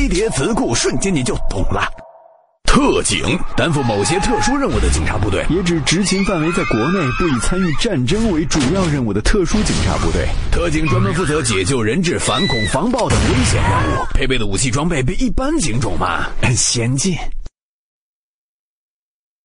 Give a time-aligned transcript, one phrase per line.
[0.00, 1.86] 飞碟词库瞬间你就懂了。
[2.64, 10.26] 特警担负某些特殊任务的警察部队，也指执勤范围在国内，不以参与战争为主要任务的特殊警察部队。
[10.50, 14.06] 特警专门负责解救人质、反恐防暴等危险任务。
[14.14, 17.14] 配备的武器装备比一般警种嘛，很先进。